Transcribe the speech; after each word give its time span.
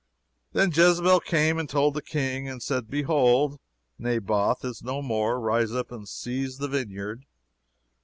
Then 0.53 0.71
Jezebel 0.71 1.19
came 1.19 1.59
and 1.59 1.69
told 1.69 1.93
the 1.93 2.01
King, 2.01 2.49
and 2.49 2.63
said, 2.63 2.89
Behold, 2.89 3.59
Naboth 3.99 4.65
is 4.65 4.81
no 4.83 5.03
more 5.03 5.39
rise 5.39 5.73
up 5.73 5.91
and 5.91 6.09
seize 6.09 6.57
the 6.57 6.67
vineyard. 6.67 7.27